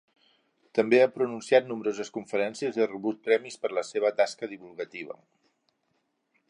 També 0.77 1.01
ha 1.01 1.09
pronunciat 1.17 1.67
nombroses 1.73 2.09
conferències 2.15 2.79
i 2.81 2.85
ha 2.85 2.89
rebut 2.91 3.21
premis 3.29 3.61
per 3.65 3.73
la 3.79 3.83
seva 3.91 4.13
tasca 4.23 4.49
divulgativa. 4.55 5.21